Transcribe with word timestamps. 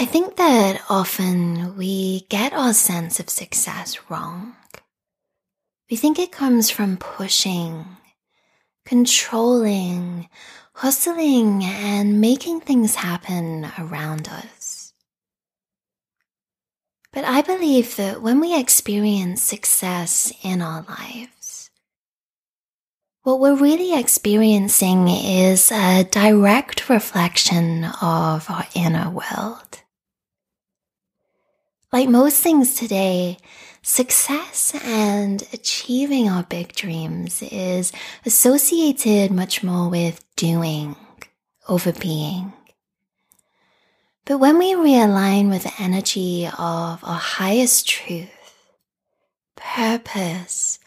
I 0.00 0.04
think 0.04 0.36
that 0.36 0.80
often 0.88 1.76
we 1.76 2.20
get 2.28 2.52
our 2.52 2.72
sense 2.72 3.18
of 3.18 3.28
success 3.28 3.98
wrong. 4.08 4.54
We 5.90 5.96
think 5.96 6.20
it 6.20 6.30
comes 6.30 6.70
from 6.70 6.98
pushing, 6.98 7.84
controlling, 8.86 10.28
hustling, 10.74 11.64
and 11.64 12.20
making 12.20 12.60
things 12.60 12.94
happen 12.94 13.72
around 13.76 14.28
us. 14.28 14.92
But 17.12 17.24
I 17.24 17.42
believe 17.42 17.96
that 17.96 18.22
when 18.22 18.38
we 18.38 18.56
experience 18.56 19.42
success 19.42 20.32
in 20.44 20.62
our 20.62 20.86
lives, 20.88 21.70
what 23.24 23.40
we're 23.40 23.56
really 23.56 23.98
experiencing 23.98 25.08
is 25.08 25.72
a 25.72 26.04
direct 26.04 26.88
reflection 26.88 27.82
of 28.00 28.48
our 28.48 28.64
inner 28.76 29.10
world. 29.10 29.82
Like 31.90 32.10
most 32.10 32.42
things 32.42 32.74
today, 32.74 33.38
success 33.80 34.74
and 34.84 35.42
achieving 35.54 36.28
our 36.28 36.42
big 36.42 36.74
dreams 36.74 37.42
is 37.50 37.92
associated 38.26 39.30
much 39.30 39.62
more 39.62 39.88
with 39.88 40.22
doing 40.36 40.96
over 41.66 41.92
being. 41.92 42.52
But 44.26 44.36
when 44.36 44.58
we 44.58 44.74
realign 44.74 45.48
with 45.48 45.62
the 45.62 45.72
energy 45.78 46.46
of 46.46 47.02
our 47.02 47.18
highest 47.18 47.88
truth, 47.88 48.28
purpose, 49.56 50.78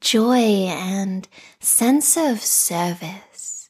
joy, 0.00 0.68
and 0.70 1.28
sense 1.60 2.16
of 2.16 2.40
service, 2.40 3.68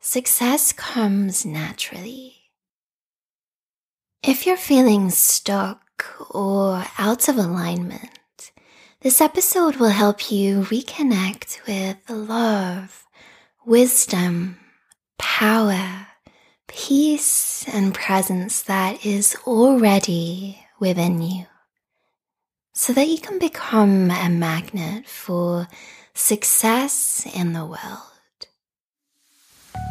success 0.00 0.72
comes 0.72 1.46
naturally. 1.46 2.50
If 4.24 4.44
you're 4.44 4.56
feeling 4.56 5.10
stuck 5.10 5.83
or 6.30 6.84
out 6.98 7.28
of 7.28 7.36
alignment, 7.36 8.52
this 9.00 9.20
episode 9.20 9.76
will 9.76 9.90
help 9.90 10.30
you 10.30 10.60
reconnect 10.62 11.66
with 11.66 12.04
the 12.06 12.14
love, 12.14 13.04
wisdom, 13.66 14.58
power, 15.18 16.06
peace, 16.68 17.64
and 17.68 17.94
presence 17.94 18.62
that 18.62 19.04
is 19.04 19.36
already 19.46 20.58
within 20.80 21.20
you 21.22 21.46
so 22.72 22.92
that 22.92 23.08
you 23.08 23.18
can 23.18 23.38
become 23.38 24.10
a 24.10 24.28
magnet 24.28 25.06
for 25.06 25.68
success 26.14 27.26
in 27.34 27.52
the 27.52 27.64
world. 27.64 28.14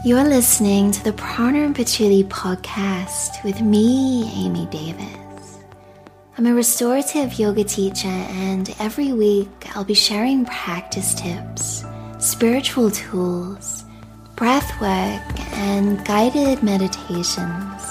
You're 0.05 0.23
listening 0.23 0.91
to 0.91 1.03
the 1.03 1.13
Prana 1.13 1.59
and 1.59 1.75
Patchouli 1.75 2.25
podcast 2.25 3.43
with 3.43 3.61
me, 3.61 4.29
Amy 4.35 4.65
Davis. 4.65 5.22
I'm 6.35 6.47
a 6.47 6.53
restorative 6.55 7.37
yoga 7.37 7.63
teacher, 7.63 8.07
and 8.07 8.73
every 8.79 9.13
week 9.13 9.67
I'll 9.75 9.83
be 9.83 9.93
sharing 9.93 10.45
practice 10.45 11.13
tips, 11.13 11.85
spiritual 12.17 12.89
tools, 12.89 13.85
breath 14.35 14.71
work, 14.81 15.39
and 15.53 16.03
guided 16.03 16.63
meditations 16.63 17.83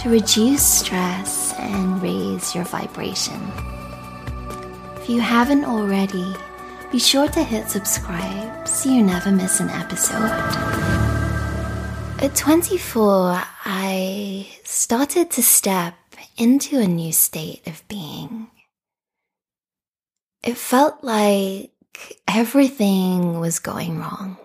to 0.00 0.08
reduce 0.08 0.62
stress 0.62 1.52
and 1.58 2.02
raise 2.02 2.54
your 2.54 2.64
vibration. 2.64 3.38
If 4.96 5.10
you 5.10 5.20
haven't 5.20 5.66
already, 5.66 6.34
be 6.90 6.98
sure 6.98 7.28
to 7.28 7.44
hit 7.44 7.68
subscribe 7.68 8.66
so 8.66 8.88
you 8.88 9.02
never 9.02 9.30
miss 9.30 9.60
an 9.60 9.68
episode. 9.68 10.32
At 12.22 12.34
24, 12.36 13.42
I 13.66 14.48
started 14.64 15.30
to 15.32 15.42
step 15.42 15.94
into 16.36 16.78
a 16.78 16.86
new 16.86 17.12
state 17.12 17.66
of 17.66 17.86
being. 17.88 18.48
It 20.42 20.56
felt 20.56 21.04
like 21.04 21.70
everything 22.26 23.38
was 23.38 23.58
going 23.58 23.98
wrong. 23.98 24.36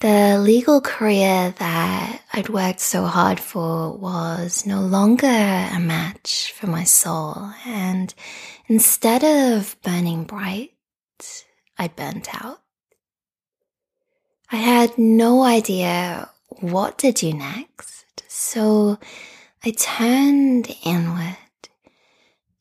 The 0.00 0.38
legal 0.38 0.82
career 0.82 1.54
that 1.58 2.20
I'd 2.32 2.50
worked 2.50 2.80
so 2.80 3.04
hard 3.04 3.40
for 3.40 3.96
was 3.96 4.66
no 4.66 4.80
longer 4.80 5.26
a 5.26 5.78
match 5.80 6.52
for 6.52 6.66
my 6.66 6.84
soul, 6.84 7.50
and 7.64 8.12
instead 8.66 9.24
of 9.24 9.74
burning 9.82 10.24
bright, 10.24 10.72
I 11.78 11.88
burnt 11.88 12.28
out. 12.44 12.60
I 14.52 14.56
had 14.56 14.98
no 14.98 15.42
idea 15.42 16.28
what 16.48 16.98
to 16.98 17.10
do 17.10 17.32
next, 17.32 18.22
so 18.28 18.98
I 19.66 19.72
turned 19.72 20.76
inward 20.84 21.36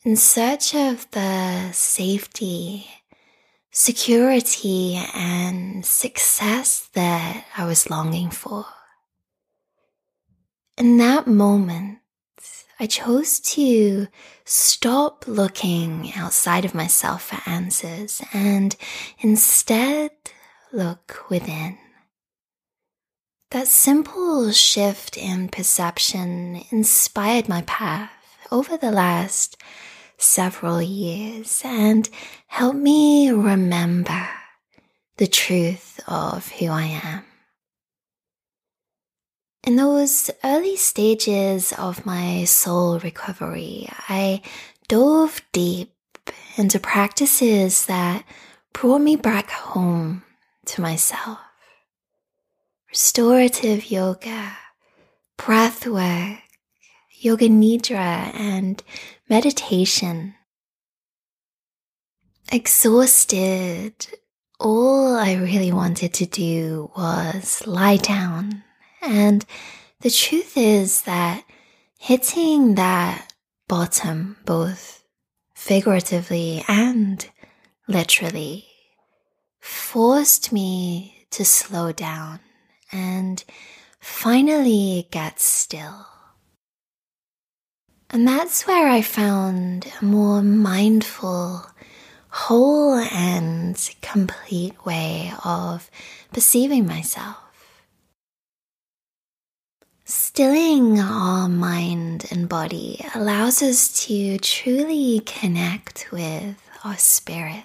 in 0.04 0.16
search 0.16 0.74
of 0.74 1.06
the 1.12 1.72
safety, 1.72 2.88
security, 3.70 4.96
and 5.14 5.86
success 5.86 6.90
that 6.96 7.46
I 7.56 7.66
was 7.68 7.92
longing 7.92 8.32
for. 8.32 8.66
In 10.80 10.98
that 10.98 11.28
moment, 11.28 12.00
I 12.80 12.88
chose 12.88 13.40
to 13.52 14.08
stop 14.44 15.26
looking 15.28 16.12
outside 16.16 16.66
of 16.66 16.74
myself 16.74 17.26
for 17.28 17.48
answers 17.48 18.20
and 18.34 18.76
instead 19.20 20.10
look 20.74 21.30
within. 21.30 21.78
That 23.56 23.70
simple 23.70 24.52
shift 24.52 25.16
in 25.16 25.48
perception 25.48 26.66
inspired 26.72 27.48
my 27.48 27.62
path 27.62 28.12
over 28.52 28.76
the 28.76 28.92
last 28.92 29.56
several 30.18 30.82
years 30.82 31.62
and 31.64 32.10
helped 32.48 32.80
me 32.80 33.30
remember 33.32 34.28
the 35.16 35.28
truth 35.28 36.02
of 36.06 36.50
who 36.50 36.66
I 36.66 37.00
am. 37.02 37.24
In 39.64 39.78
those 39.78 40.30
early 40.44 40.76
stages 40.76 41.72
of 41.78 42.06
my 42.06 42.44
soul 42.44 43.00
recovery, 43.00 43.88
I 44.10 44.42
dove 44.90 45.40
deep 45.54 45.94
into 46.58 46.78
practices 46.78 47.86
that 47.86 48.26
brought 48.74 49.00
me 49.00 49.16
back 49.16 49.50
home 49.50 50.24
to 50.66 50.82
myself 50.82 51.40
restorative 52.96 53.92
yoga, 53.92 54.54
breath 55.36 55.86
work, 55.86 56.40
yoga 57.12 57.50
nidra, 57.50 58.34
and 58.34 58.82
meditation. 59.30 60.34
Exhausted, 62.50 64.08
all 64.62 65.14
I 65.14 65.34
really 65.34 65.74
wanted 65.74 66.14
to 66.14 66.26
do 66.26 66.90
was 66.96 67.68
lie 67.68 67.98
down. 67.98 68.64
And 69.02 69.46
the 70.00 70.10
truth 70.10 70.56
is 70.56 71.02
that 71.02 71.44
hitting 72.00 72.76
that 72.76 73.34
bottom, 73.68 74.38
both 74.46 75.04
figuratively 75.54 76.64
and 76.70 77.30
literally, 77.90 78.68
forced 79.60 80.54
me 80.54 81.28
to 81.32 81.44
slow 81.44 81.92
down 81.92 82.40
and 82.96 83.44
finally 84.00 85.08
get 85.12 85.40
still. 85.40 86.08
And 88.10 88.28
that's 88.28 88.66
where 88.66 88.88
I 88.88 89.02
found 89.02 89.92
a 90.02 90.06
more 90.06 90.42
mindful, 90.42 91.66
whole, 92.30 92.96
and 92.96 93.76
complete 94.02 94.86
way 94.86 95.34
of 95.44 95.90
perceiving 96.32 96.88
myself. 96.88 97.38
Stilling 100.06 101.00
our 101.00 101.50
mind 101.50 102.26
and 102.30 102.48
body 102.48 103.04
allows 103.16 103.64
us 103.64 104.06
to 104.06 104.38
truly 104.38 105.20
connect 105.26 106.12
with 106.12 106.56
our 106.84 106.98
spirit. 106.98 107.64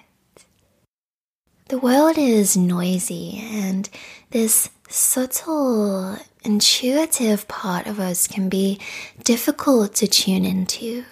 The 1.67 1.77
world 1.77 2.17
is 2.17 2.57
noisy, 2.57 3.39
and 3.41 3.87
this 4.31 4.69
subtle, 4.91 6.17
intuitive 6.43 7.47
part 7.47 7.87
of 7.87 7.99
us 7.99 8.27
can 8.27 8.49
be 8.49 8.79
difficult 9.23 9.95
to 9.95 10.07
tune 10.07 10.45
into. 10.45 11.05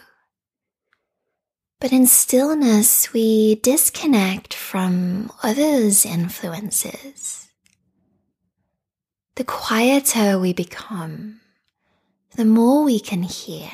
But 1.80 1.94
in 1.94 2.08
stillness, 2.08 3.14
we 3.14 3.56
disconnect 3.56 4.54
from 4.54 5.32
others' 5.42 6.06
influences. 6.06 7.48
The 9.36 9.46
quieter 9.46 10.38
we 10.38 10.52
become, 10.52 11.40
the 12.36 12.44
more 12.44 12.84
we 12.84 13.00
can 13.00 13.24
hear. 13.24 13.72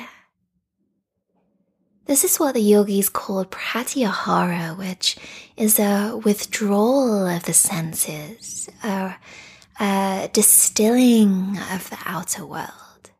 This 2.04 2.22
is 2.22 2.38
what 2.38 2.54
the 2.54 2.60
yogis 2.60 3.08
call 3.08 3.44
pratyahara, 3.46 4.78
which 4.78 5.16
is 5.56 5.80
a 5.80 6.16
withdrawal 6.24 7.26
of 7.26 7.42
the 7.42 7.52
senses, 7.52 8.68
a 8.84 9.16
a 9.80 10.30
distilling 10.32 11.58
of 11.72 11.90
the 11.90 11.98
outer 12.06 12.44
world. 12.46 13.10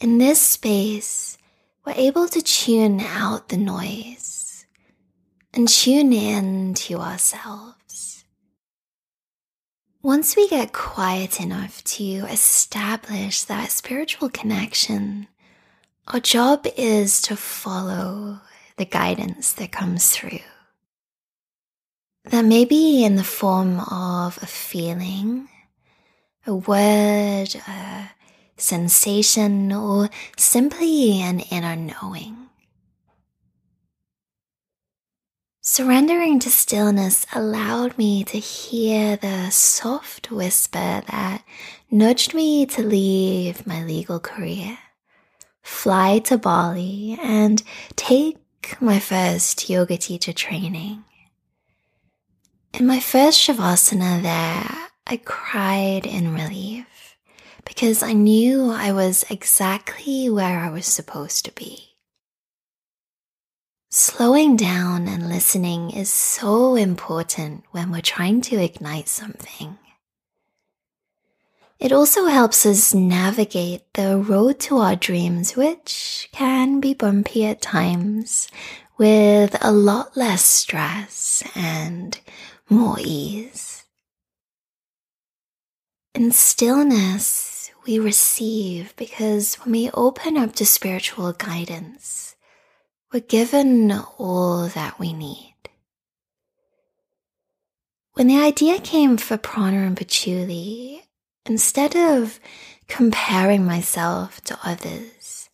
in 0.00 0.18
this 0.18 0.40
space, 0.40 1.38
we're 1.86 1.94
able 1.96 2.28
to 2.28 2.42
tune 2.42 3.00
out 3.00 3.48
the 3.48 3.56
noise 3.56 4.66
and 5.54 5.68
tune 5.68 6.12
in 6.12 6.74
to 6.74 6.98
ourselves. 6.98 8.24
Once 10.02 10.36
we 10.36 10.46
get 10.48 10.72
quiet 10.74 11.40
enough 11.40 11.82
to 11.84 12.04
establish 12.04 13.44
that 13.44 13.70
spiritual 13.70 14.28
connection, 14.28 15.26
our 16.08 16.20
job 16.20 16.66
is 16.76 17.22
to 17.22 17.34
follow 17.34 18.40
the 18.76 18.84
guidance 18.84 19.52
that 19.54 19.72
comes 19.72 20.10
through. 20.10 20.40
That 22.26 22.46
may 22.46 22.64
be 22.64 23.04
in 23.04 23.16
the 23.16 23.24
form 23.24 23.80
of 23.80 24.38
a 24.42 24.46
feeling, 24.46 25.48
a 26.46 26.54
word, 26.54 27.54
a 27.68 28.10
sensation, 28.56 29.70
or 29.70 30.08
simply 30.38 31.20
an 31.20 31.40
inner 31.40 31.76
knowing. 31.76 32.48
Surrendering 35.60 36.38
to 36.40 36.50
stillness 36.50 37.26
allowed 37.34 37.98
me 37.98 38.24
to 38.24 38.38
hear 38.38 39.16
the 39.16 39.50
soft 39.50 40.30
whisper 40.30 41.02
that 41.06 41.44
nudged 41.90 42.32
me 42.32 42.64
to 42.66 42.82
leave 42.82 43.66
my 43.66 43.84
legal 43.84 44.18
career, 44.18 44.78
fly 45.62 46.20
to 46.20 46.38
Bali, 46.38 47.18
and 47.22 47.62
take 47.96 48.38
my 48.80 48.98
first 48.98 49.68
yoga 49.68 49.98
teacher 49.98 50.32
training. 50.32 51.04
In 52.74 52.88
my 52.88 52.98
first 52.98 53.38
Shavasana 53.38 54.20
there, 54.20 54.88
I 55.06 55.20
cried 55.24 56.06
in 56.06 56.34
relief 56.34 57.16
because 57.64 58.02
I 58.02 58.14
knew 58.14 58.68
I 58.68 58.90
was 58.90 59.24
exactly 59.30 60.28
where 60.28 60.58
I 60.58 60.70
was 60.70 60.84
supposed 60.84 61.44
to 61.44 61.52
be. 61.52 61.94
Slowing 63.92 64.56
down 64.56 65.06
and 65.06 65.28
listening 65.28 65.92
is 65.92 66.12
so 66.12 66.74
important 66.74 67.62
when 67.70 67.92
we're 67.92 68.00
trying 68.00 68.40
to 68.40 68.60
ignite 68.60 69.06
something. 69.06 69.78
It 71.78 71.92
also 71.92 72.24
helps 72.26 72.66
us 72.66 72.92
navigate 72.92 73.82
the 73.94 74.18
road 74.18 74.58
to 74.66 74.78
our 74.78 74.96
dreams, 74.96 75.54
which 75.54 76.28
can 76.32 76.80
be 76.80 76.92
bumpy 76.92 77.46
at 77.46 77.62
times, 77.62 78.48
with 78.98 79.56
a 79.60 79.70
lot 79.70 80.16
less 80.16 80.44
stress 80.44 81.44
and 81.54 82.18
more 82.68 82.96
ease. 83.00 83.84
In 86.14 86.30
stillness, 86.30 87.70
we 87.86 87.98
receive 87.98 88.94
because 88.96 89.56
when 89.56 89.72
we 89.72 89.90
open 89.92 90.36
up 90.36 90.54
to 90.54 90.66
spiritual 90.66 91.32
guidance, 91.32 92.36
we're 93.12 93.20
given 93.20 93.92
all 94.18 94.68
that 94.68 94.98
we 94.98 95.12
need. 95.12 95.54
When 98.14 98.28
the 98.28 98.38
idea 98.38 98.78
came 98.78 99.16
for 99.16 99.36
Prana 99.36 99.78
and 99.78 99.96
Patchouli, 99.96 101.02
instead 101.46 101.96
of 101.96 102.38
comparing 102.86 103.66
myself 103.66 104.40
to 104.42 104.58
others, 104.64 105.48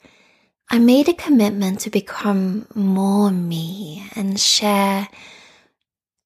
I 0.71 0.79
made 0.79 1.09
a 1.09 1.15
commitment 1.15 1.81
to 1.81 1.91
become 1.91 2.67
more 2.75 3.31
me 3.31 4.09
and 4.15 4.39
share 4.39 5.09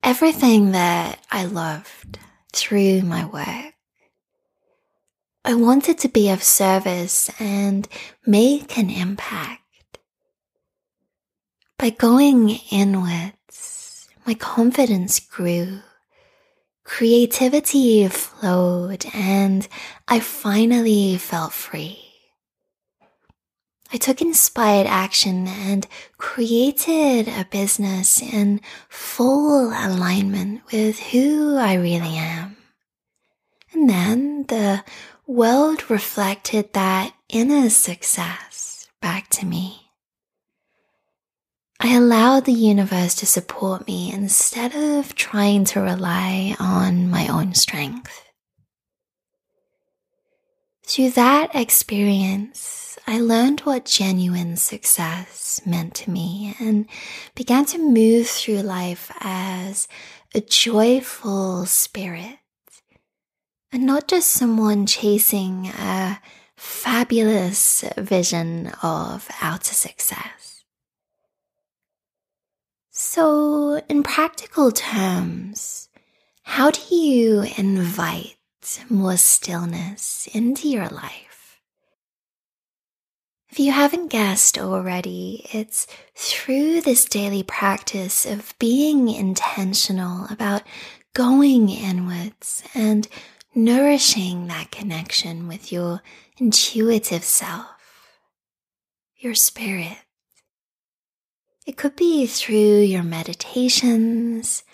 everything 0.04 0.72
that 0.72 1.18
I 1.30 1.46
loved 1.46 2.18
through 2.52 3.00
my 3.00 3.24
work. 3.24 3.72
I 5.46 5.54
wanted 5.54 5.98
to 6.00 6.08
be 6.08 6.28
of 6.28 6.42
service 6.42 7.30
and 7.40 7.88
make 8.26 8.76
an 8.76 8.90
impact. 8.90 9.62
By 11.78 11.88
going 11.88 12.50
inwards, 12.70 14.08
my 14.26 14.34
confidence 14.34 15.20
grew, 15.20 15.80
creativity 16.84 18.06
flowed, 18.08 19.06
and 19.14 19.66
I 20.06 20.20
finally 20.20 21.16
felt 21.16 21.54
free. 21.54 22.03
I 23.94 23.96
took 23.96 24.20
inspired 24.20 24.88
action 24.88 25.46
and 25.46 25.86
created 26.18 27.28
a 27.28 27.46
business 27.48 28.20
in 28.20 28.60
full 28.88 29.68
alignment 29.68 30.62
with 30.72 30.98
who 30.98 31.56
I 31.56 31.74
really 31.74 32.16
am. 32.16 32.56
And 33.72 33.88
then 33.88 34.46
the 34.48 34.82
world 35.28 35.88
reflected 35.88 36.72
that 36.72 37.14
inner 37.28 37.70
success 37.70 38.88
back 39.00 39.28
to 39.30 39.46
me. 39.46 39.92
I 41.78 41.94
allowed 41.94 42.46
the 42.46 42.52
universe 42.52 43.14
to 43.16 43.26
support 43.26 43.86
me 43.86 44.12
instead 44.12 44.74
of 44.74 45.14
trying 45.14 45.66
to 45.66 45.80
rely 45.80 46.56
on 46.58 47.08
my 47.08 47.28
own 47.28 47.54
strength. 47.54 48.24
Through 50.84 51.10
that 51.10 51.54
experience, 51.54 52.93
I 53.06 53.20
learned 53.20 53.60
what 53.60 53.84
genuine 53.84 54.56
success 54.56 55.60
meant 55.66 55.94
to 55.96 56.10
me 56.10 56.56
and 56.58 56.86
began 57.34 57.66
to 57.66 57.78
move 57.78 58.26
through 58.28 58.62
life 58.62 59.12
as 59.20 59.88
a 60.34 60.40
joyful 60.40 61.66
spirit 61.66 62.38
and 63.70 63.84
not 63.84 64.08
just 64.08 64.30
someone 64.30 64.86
chasing 64.86 65.66
a 65.66 66.18
fabulous 66.56 67.84
vision 67.98 68.72
of 68.82 69.28
outer 69.42 69.74
success. 69.74 70.64
So, 72.90 73.82
in 73.88 74.02
practical 74.02 74.70
terms, 74.72 75.88
how 76.42 76.70
do 76.70 76.80
you 76.94 77.44
invite 77.58 78.36
more 78.88 79.16
stillness 79.16 80.28
into 80.32 80.68
your 80.68 80.88
life? 80.88 81.33
If 83.54 83.60
you 83.60 83.70
haven't 83.70 84.08
guessed 84.08 84.58
already, 84.58 85.46
it's 85.52 85.86
through 86.16 86.80
this 86.80 87.04
daily 87.04 87.44
practice 87.44 88.26
of 88.26 88.52
being 88.58 89.08
intentional 89.08 90.26
about 90.28 90.64
going 91.12 91.68
inwards 91.68 92.64
and 92.74 93.06
nourishing 93.54 94.48
that 94.48 94.72
connection 94.72 95.46
with 95.46 95.70
your 95.70 96.02
intuitive 96.36 97.22
self, 97.22 98.10
your 99.18 99.36
spirit. 99.36 99.98
It 101.64 101.76
could 101.76 101.94
be 101.94 102.26
through 102.26 102.80
your 102.80 103.04
meditations, 103.04 104.64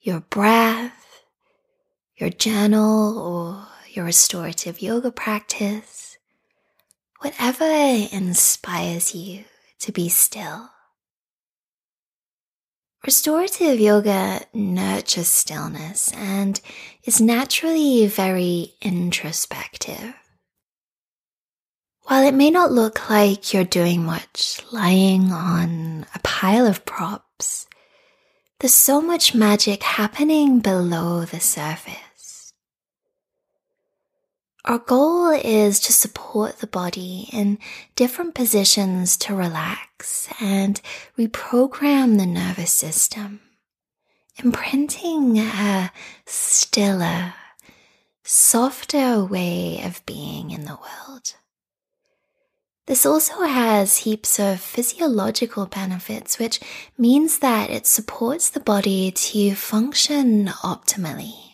your 0.00 0.20
breath, 0.20 1.24
your 2.14 2.30
journal, 2.30 3.18
or 3.18 3.66
your 3.90 4.04
restorative 4.04 4.80
yoga 4.80 5.10
practice, 5.10 6.01
whatever 7.22 7.64
inspires 8.12 9.14
you 9.14 9.44
to 9.78 9.92
be 9.92 10.08
still. 10.08 10.70
Restorative 13.04 13.80
yoga 13.80 14.40
nurtures 14.54 15.28
stillness 15.28 16.12
and 16.14 16.60
is 17.04 17.20
naturally 17.20 18.06
very 18.06 18.74
introspective. 18.80 20.14
While 22.04 22.26
it 22.26 22.34
may 22.34 22.50
not 22.50 22.72
look 22.72 23.08
like 23.08 23.52
you're 23.52 23.64
doing 23.64 24.04
much 24.04 24.60
lying 24.72 25.32
on 25.32 26.06
a 26.14 26.18
pile 26.20 26.66
of 26.66 26.84
props, 26.84 27.66
there's 28.60 28.74
so 28.74 29.00
much 29.00 29.34
magic 29.34 29.82
happening 29.82 30.60
below 30.60 31.24
the 31.24 31.40
surface. 31.40 32.11
Our 34.64 34.78
goal 34.78 35.30
is 35.30 35.80
to 35.80 35.92
support 35.92 36.58
the 36.58 36.68
body 36.68 37.28
in 37.32 37.58
different 37.96 38.34
positions 38.36 39.16
to 39.18 39.34
relax 39.34 40.28
and 40.40 40.80
reprogram 41.18 42.16
the 42.16 42.26
nervous 42.26 42.70
system, 42.70 43.40
imprinting 44.36 45.38
a 45.38 45.90
stiller, 46.26 47.34
softer 48.22 49.24
way 49.24 49.82
of 49.84 50.06
being 50.06 50.52
in 50.52 50.64
the 50.64 50.78
world. 50.78 51.34
This 52.86 53.04
also 53.04 53.42
has 53.42 53.98
heaps 53.98 54.38
of 54.38 54.60
physiological 54.60 55.66
benefits, 55.66 56.38
which 56.38 56.60
means 56.96 57.40
that 57.40 57.68
it 57.68 57.86
supports 57.86 58.48
the 58.48 58.60
body 58.60 59.10
to 59.10 59.56
function 59.56 60.46
optimally. 60.46 61.51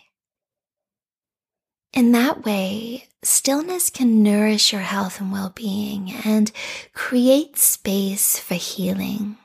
In 1.92 2.12
that 2.12 2.44
way, 2.44 3.08
stillness 3.22 3.90
can 3.90 4.22
nourish 4.22 4.72
your 4.72 4.82
health 4.82 5.20
and 5.20 5.32
well 5.32 5.52
being 5.54 6.12
and 6.24 6.52
create 6.92 7.56
space 7.56 8.38
for 8.38 8.54
healing, 8.54 9.36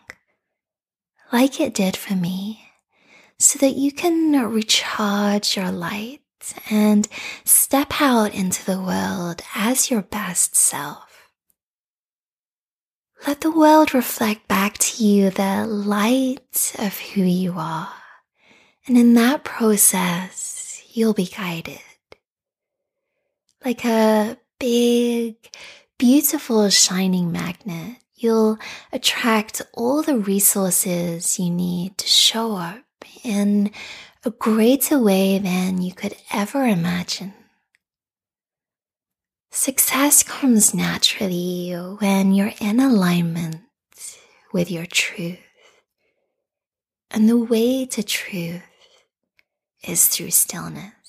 like 1.32 1.60
it 1.60 1.74
did 1.74 1.96
for 1.96 2.16
me, 2.16 2.70
so 3.40 3.58
that 3.60 3.76
you 3.76 3.92
can 3.92 4.32
recharge 4.52 5.56
your 5.56 5.72
light 5.72 6.22
and 6.70 7.08
step 7.46 8.02
out 8.02 8.34
into 8.34 8.66
the 8.66 8.80
world 8.80 9.42
as 9.56 9.90
your 9.90 10.02
best 10.02 10.56
self. 10.56 11.30
Let 13.26 13.40
the 13.40 13.52
world 13.52 13.94
reflect 13.94 14.50
back 14.50 14.78
to 14.80 15.04
you 15.04 15.30
the 15.30 15.66
light 15.66 16.76
of 16.78 17.00
who 17.00 17.22
you 17.22 17.54
are. 17.58 17.94
And 18.86 18.98
in 18.98 19.14
that 19.14 19.46
process, 19.46 20.84
you'll 20.92 21.14
be 21.14 21.28
guided. 21.28 21.80
Like 23.66 23.86
a 23.86 24.38
big, 24.60 25.36
beautiful, 25.98 26.70
shining 26.70 27.32
magnet, 27.32 27.98
you'll 28.14 28.58
attract 28.92 29.62
all 29.74 30.02
the 30.02 30.18
resources 30.18 31.40
you 31.40 31.50
need 31.50 31.98
to 31.98 32.08
show 32.08 32.58
up 32.58 32.84
in 33.24 33.72
a 34.26 34.32
greater 34.32 35.00
way 35.00 35.40
than 35.40 35.82
you 35.82 35.94
could 35.94 36.16
ever 36.32 36.66
imagine. 36.66 37.34
Success 39.52 40.24
comes 40.24 40.74
naturally 40.74 41.72
when 42.00 42.34
you're 42.34 42.54
in 42.60 42.80
alignment 42.80 43.62
with 44.52 44.72
your 44.72 44.86
truth. 44.86 45.40
And 47.12 47.30
the 47.30 47.38
way 47.38 47.86
to 47.86 48.04
truth 48.04 48.64
is 49.88 50.08
through 50.08 50.32
stillness. 50.32 51.03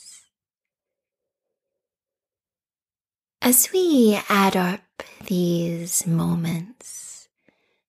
As 3.45 3.71
we 3.73 4.19
add 4.29 4.57
up 4.57 4.81
these 5.27 6.07
moments, 6.07 7.29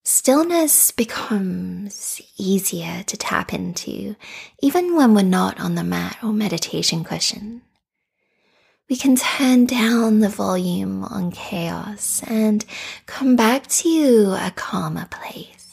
stillness 0.04 0.92
becomes 0.92 2.22
easier 2.38 3.04
to 3.04 3.18
tap 3.18 3.54
into, 3.54 4.16
even 4.62 4.96
when 4.96 5.16
we're 5.16 5.24
not 5.24 5.60
on 5.60 5.76
the 5.76 5.84
mat 5.84 6.18
or 6.22 6.34
meditation 6.34 7.04
cushion 7.04 7.62
we 8.90 8.96
can 8.96 9.16
turn 9.16 9.66
down 9.66 10.20
the 10.20 10.30
volume 10.30 11.04
on 11.06 11.32
chaos 11.32 12.22
and 12.28 12.64
come 13.08 13.36
back 13.36 13.66
to 13.66 14.36
a 14.40 14.52
calmer 14.56 15.08
place. 15.10 15.65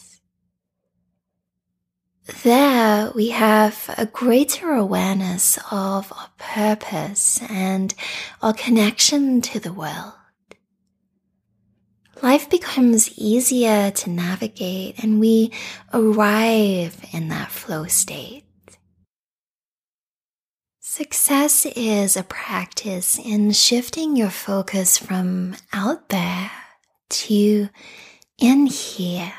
There 2.26 3.10
we 3.16 3.30
have 3.30 3.92
a 3.98 4.06
greater 4.06 4.70
awareness 4.70 5.58
of 5.72 6.12
our 6.12 6.30
purpose 6.38 7.42
and 7.50 7.92
our 8.40 8.52
connection 8.52 9.40
to 9.42 9.58
the 9.58 9.72
world. 9.72 10.12
Life 12.22 12.48
becomes 12.48 13.18
easier 13.18 13.90
to 13.90 14.10
navigate 14.10 15.02
and 15.02 15.18
we 15.18 15.50
arrive 15.92 17.04
in 17.12 17.28
that 17.28 17.50
flow 17.50 17.86
state. 17.86 18.44
Success 20.78 21.66
is 21.74 22.16
a 22.16 22.22
practice 22.22 23.18
in 23.18 23.50
shifting 23.50 24.14
your 24.14 24.30
focus 24.30 24.96
from 24.96 25.56
out 25.72 26.08
there 26.10 26.52
to 27.08 27.68
in 28.38 28.66
here. 28.66 29.32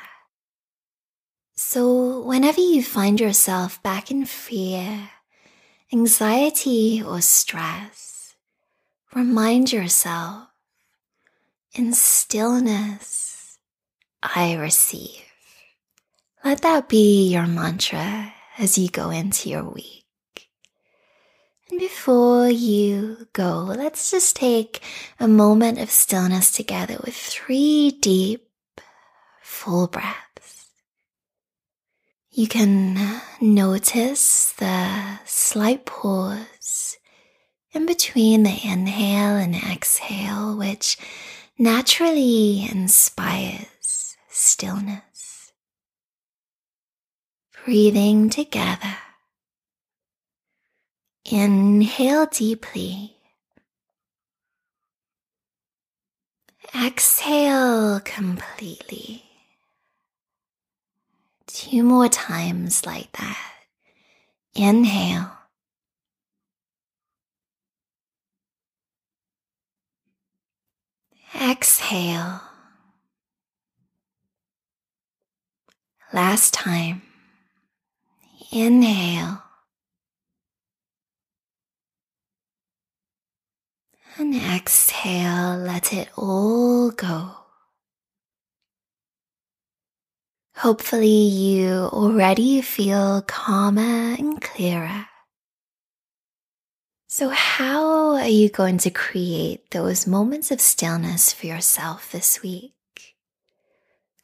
So, 1.74 2.22
whenever 2.22 2.62
you 2.62 2.84
find 2.84 3.20
yourself 3.20 3.82
back 3.82 4.12
in 4.12 4.26
fear, 4.26 5.10
anxiety, 5.92 7.02
or 7.02 7.20
stress, 7.20 8.36
remind 9.16 9.74
yourself 9.74 10.50
in 11.74 11.94
stillness, 11.94 13.58
I 14.22 14.54
receive. 14.54 15.26
Let 16.46 16.62
that 16.62 16.90
be 16.90 17.28
your 17.30 17.48
mantra 17.48 18.32
as 18.60 18.78
you 18.78 18.88
go 18.88 19.10
into 19.10 19.50
your 19.50 19.68
week. 19.68 20.06
And 21.72 21.80
before 21.80 22.50
you 22.50 23.30
go, 23.34 23.74
let's 23.76 24.12
just 24.12 24.36
take 24.36 24.84
a 25.20 25.28
moment 25.28 25.80
of 25.80 25.90
stillness 25.90 26.52
together 26.52 27.00
with 27.04 27.16
three 27.16 27.98
deep, 28.00 28.48
full 29.42 29.88
breaths. 29.88 30.23
You 32.36 32.48
can 32.48 33.22
notice 33.40 34.54
the 34.54 35.20
slight 35.24 35.86
pause 35.86 36.98
in 37.74 37.86
between 37.86 38.42
the 38.42 38.50
inhale 38.50 39.36
and 39.36 39.56
exhale, 39.56 40.58
which 40.58 40.98
naturally 41.60 42.68
inspires 42.70 44.18
stillness. 44.30 45.52
Breathing 47.64 48.30
together 48.30 48.98
Inhale 51.26 52.26
deeply. 52.26 53.16
Exhale 56.76 58.02
completely. 58.02 59.24
Two 61.54 61.84
more 61.84 62.10
times 62.10 62.84
like 62.84 63.12
that. 63.12 63.38
Inhale. 64.56 65.32
Exhale. 71.40 72.42
Last 76.12 76.56
time. 76.56 77.04
Inhale. 78.52 79.44
And 84.18 84.36
exhale, 84.36 85.58
let 85.58 85.94
it 85.94 86.10
all 86.18 86.90
go. 86.90 87.43
Hopefully, 90.64 91.10
you 91.10 91.90
already 91.92 92.62
feel 92.62 93.22
calmer 93.24 94.16
and 94.18 94.42
clearer. 94.42 95.08
So, 97.06 97.28
how 97.32 98.16
are 98.16 98.30
you 98.30 98.48
going 98.48 98.78
to 98.78 98.90
create 98.90 99.72
those 99.72 100.08
moments 100.08 100.52
of 100.52 100.62
stillness 100.62 101.34
for 101.34 101.48
yourself 101.48 102.14
this 102.14 102.42
week? 102.42 102.72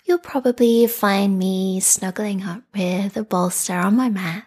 You'll 0.05 0.19
probably 0.19 0.87
find 0.87 1.37
me 1.37 1.81
snuggling 1.81 2.43
up 2.43 2.63
with 2.73 3.17
a 3.17 3.23
bolster 3.25 3.73
on 3.73 3.97
my 3.97 4.07
mat. 4.07 4.45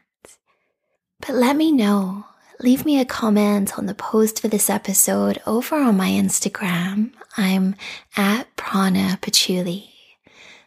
But 1.21 1.35
let 1.35 1.57
me 1.57 1.73
know 1.73 2.25
leave 2.59 2.87
me 2.87 3.01
a 3.01 3.05
comment 3.05 3.77
on 3.77 3.85
the 3.85 3.95
post 3.95 4.41
for 4.41 4.49
this 4.49 4.71
episode 4.71 5.43
over 5.47 5.77
on 5.77 5.99
my 5.99 6.09
Instagram. 6.09 7.13
I'm 7.37 7.77
at 8.17 8.57
Prana 8.57 9.19
Patchouli, 9.21 9.92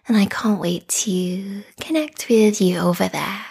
and 0.08 0.18
I 0.18 0.26
can't 0.26 0.60
wait 0.60 0.88
to 0.88 1.64
connect 1.80 2.30
with 2.30 2.62
you 2.62 2.80
over 2.80 3.08
there. 3.08 3.46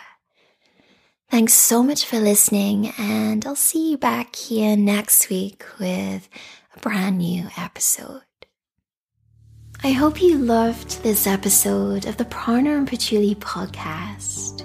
Thanks 1.31 1.55
so 1.55 1.83
much 1.83 2.05
for 2.05 2.21
listening, 2.21 2.93
and 2.99 3.45
I'll 3.45 3.57
see 3.57 3.91
you 3.91 3.97
back 3.99 4.37
here 4.37 4.77
next 4.77 5.31
week 5.31 5.65
with 5.81 6.29
a 6.77 6.81
brand 6.81 7.19
new 7.19 7.49
episode. 7.57 8.23
I 9.83 9.91
hope 9.91 10.23
you 10.23 10.39
loved 10.39 11.03
this 11.03 11.27
episode 11.27 12.07
of 12.07 12.17
the 12.17 12.25
Prana 12.25 12.77
and 12.77 12.87
Patchouli 12.87 13.35
podcast. 13.35 14.65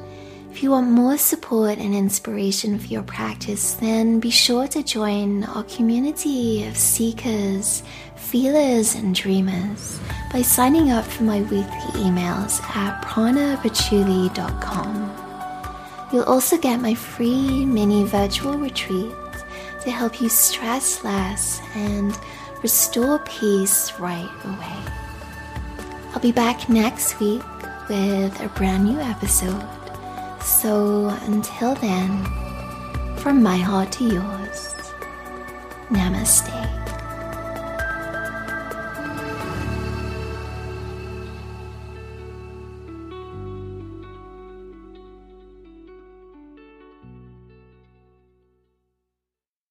If 0.51 0.61
you 0.61 0.71
want 0.71 0.91
more 0.91 1.17
support 1.17 1.77
and 1.79 1.95
inspiration 1.95 2.77
for 2.77 2.87
your 2.87 3.03
practice, 3.03 3.73
then 3.73 4.19
be 4.19 4.29
sure 4.29 4.67
to 4.67 4.83
join 4.83 5.45
our 5.45 5.63
community 5.63 6.67
of 6.67 6.77
seekers, 6.77 7.81
feelers, 8.15 8.95
and 8.95 9.15
dreamers 9.15 9.99
by 10.31 10.41
signing 10.41 10.91
up 10.91 11.05
for 11.05 11.23
my 11.23 11.41
weekly 11.41 12.03
emails 12.03 12.61
at 12.75 13.01
pranapatchouli.com. 13.03 15.15
You'll 16.11 16.23
also 16.23 16.57
get 16.57 16.81
my 16.81 16.93
free 16.93 17.65
mini 17.65 18.03
virtual 18.03 18.57
retreat 18.57 19.13
to 19.81 19.91
help 19.91 20.21
you 20.21 20.29
stress 20.29 21.03
less 21.03 21.61
and 21.75 22.17
restore 22.61 23.19
peace 23.19 23.93
right 23.99 24.29
away. 24.45 24.77
I'll 26.13 26.19
be 26.19 26.31
back 26.31 26.69
next 26.69 27.19
week 27.19 27.43
with 27.87 28.39
a 28.41 28.49
brand 28.55 28.85
new 28.85 28.99
episode. 28.99 29.67
So 30.41 31.09
until 31.23 31.75
then, 31.75 32.25
from 33.17 33.43
my 33.43 33.57
heart 33.57 33.91
to 33.93 34.05
yours, 34.05 34.75
namaste. 35.89 36.78